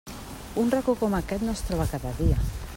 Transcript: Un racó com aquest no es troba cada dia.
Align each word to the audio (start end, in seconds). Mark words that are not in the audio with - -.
Un 0.61 0.71
racó 0.75 0.95
com 1.03 1.17
aquest 1.19 1.47
no 1.49 1.55
es 1.59 1.63
troba 1.69 1.89
cada 1.95 2.19
dia. 2.23 2.43